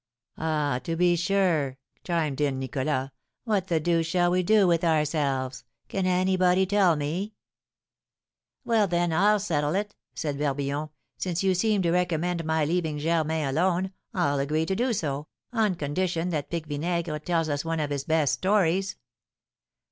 "Ah, 0.39 0.79
to 0.83 0.95
be 0.95 1.15
sure!" 1.15 1.77
chimed 2.03 2.41
in 2.41 2.57
Nicholas. 2.57 3.11
"What 3.43 3.67
the 3.67 3.79
deuce 3.79 4.07
shall 4.07 4.31
we 4.31 4.41
do 4.41 4.65
with 4.67 4.83
ourselves? 4.83 5.63
Can 5.89 6.07
anybody 6.07 6.65
tell 6.65 6.95
me?" 6.95 7.35
"Well, 8.65 8.87
then, 8.87 9.13
I'll 9.13 9.39
settle 9.39 9.75
it!" 9.75 9.95
said 10.15 10.39
Barbillon. 10.39 10.89
"Since 11.19 11.43
you 11.43 11.53
seem 11.53 11.83
to 11.83 11.91
recommend 11.91 12.43
my 12.45 12.65
leaving 12.65 12.97
Germain 12.97 13.47
alone, 13.49 13.91
I'll 14.11 14.39
agree 14.39 14.65
to 14.65 14.75
do 14.75 14.91
so, 14.91 15.27
on 15.53 15.75
condition 15.75 16.29
that 16.29 16.49
Pique 16.49 16.65
Vinaigre 16.65 17.19
tells 17.19 17.47
us 17.47 17.63
one 17.63 17.79
of 17.79 17.91
his 17.91 18.03
best 18.03 18.33
stories." 18.33 18.95